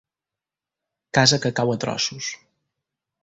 Casa 1.17 1.39
que 1.45 1.53
cau 1.59 1.73
a 1.75 1.77
trossos. 1.85 2.31